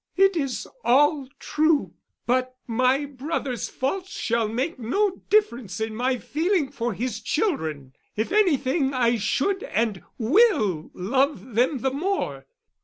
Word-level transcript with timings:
"It 0.15 0.35
is 0.35 0.67
all 0.83 1.29
true. 1.37 1.93
But 2.25 2.55
my 2.65 3.05
brother's 3.05 3.69
faults 3.69 4.09
shall 4.17 4.47
make 4.47 4.79
no 4.79 5.21
difference 5.29 5.79
in 5.79 5.95
my 5.95 6.17
feeling 6.17 6.71
for 6.71 6.95
his 6.95 7.19
children. 7.21 7.93
If 8.15 8.31
anything 8.31 8.95
I 8.95 9.17
should 9.17 9.61
and 9.61 10.01
will 10.17 10.89
love 10.95 11.53
them 11.53 11.81
the 11.81 11.91
more. 11.91 12.47